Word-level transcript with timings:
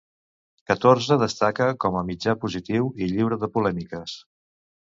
Catorze 0.71 1.17
destaca 1.23 1.67
com 1.85 1.97
a 1.99 2.03
mitjà 2.09 2.35
positiu 2.47 2.91
i 3.07 3.11
lliure 3.13 3.41
de 3.45 3.55
polèmiques. 3.59 4.19